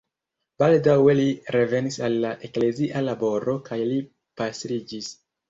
[0.61, 1.25] Baldaŭe li
[1.55, 4.01] revenis al la eklezia laboro kaj li
[4.43, 5.15] pastriĝis.